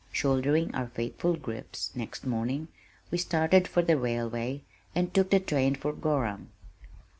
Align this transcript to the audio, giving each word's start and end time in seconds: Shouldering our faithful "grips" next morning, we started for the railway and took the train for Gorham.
Shouldering 0.11 0.73
our 0.73 0.87
faithful 0.87 1.35
"grips" 1.35 1.91
next 1.93 2.25
morning, 2.25 2.69
we 3.11 3.19
started 3.19 3.67
for 3.67 3.83
the 3.83 3.99
railway 3.99 4.63
and 4.95 5.13
took 5.13 5.29
the 5.29 5.39
train 5.39 5.75
for 5.75 5.93
Gorham. 5.93 6.49